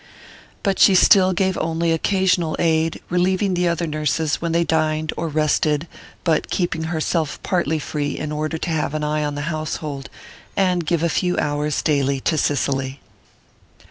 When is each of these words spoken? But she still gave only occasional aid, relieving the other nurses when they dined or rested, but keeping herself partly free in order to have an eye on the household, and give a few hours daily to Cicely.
But 0.63 0.79
she 0.79 0.95
still 0.95 1.31
gave 1.31 1.55
only 1.59 1.91
occasional 1.91 2.55
aid, 2.57 2.99
relieving 3.11 3.53
the 3.53 3.67
other 3.67 3.85
nurses 3.85 4.37
when 4.41 4.51
they 4.51 4.63
dined 4.63 5.13
or 5.15 5.27
rested, 5.27 5.85
but 6.23 6.49
keeping 6.49 6.85
herself 6.85 7.37
partly 7.43 7.77
free 7.77 8.17
in 8.17 8.31
order 8.31 8.57
to 8.57 8.69
have 8.71 8.95
an 8.95 9.03
eye 9.03 9.23
on 9.23 9.35
the 9.35 9.41
household, 9.53 10.09
and 10.57 10.87
give 10.87 11.03
a 11.03 11.07
few 11.07 11.37
hours 11.37 11.83
daily 11.83 12.19
to 12.21 12.35
Cicely. 12.35 12.99